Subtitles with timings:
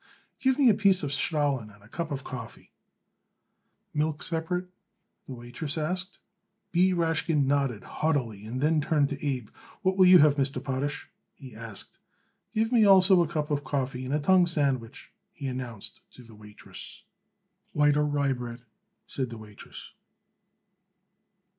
[0.39, 2.71] Give me a piece of stollen and a cup of coffee."
[3.93, 4.67] "Milk separate?"
[5.27, 6.17] the waitress asked.
[6.71, 6.91] B.
[6.91, 9.49] Rashkin nodded haughtily and then turned to Abe.
[9.83, 10.59] "What will you have, Mr.
[10.63, 11.99] Potash?" he asked.
[12.51, 16.33] "Give me also a cup of coffee and a tongue sandwich," he announced to the
[16.33, 17.03] waitress.
[17.73, 18.63] "White or rye bread?"
[19.05, 19.93] said the waitress.